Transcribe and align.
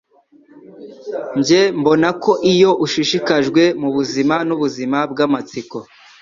Njye 1.37 1.61
mbona 1.79 2.09
ko 2.23 2.31
iyo 2.53 2.71
ushishikajwe 2.85 3.61
nubuzima 3.79 4.35
nubuzima 4.47 4.97
bwamatsiko, 5.11 5.77